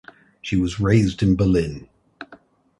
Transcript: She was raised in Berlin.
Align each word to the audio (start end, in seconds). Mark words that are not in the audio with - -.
She 0.41 0.55
was 0.55 0.79
raised 0.79 1.21
in 1.21 1.35
Berlin. 1.35 1.87